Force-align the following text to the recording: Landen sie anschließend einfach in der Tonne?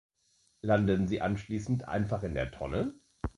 Landen 0.63 1.07
sie 1.07 1.21
anschließend 1.21 1.87
einfach 1.87 2.23
in 2.23 2.33
der 2.33 2.49
Tonne? 2.49 2.95